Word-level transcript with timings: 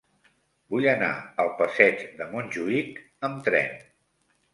Vull 0.75 0.85
anar 0.93 1.09
al 1.43 1.51
passeig 1.59 2.01
de 2.21 2.27
Montjuïc 2.31 2.97
amb 3.29 3.45
tren. 3.49 3.77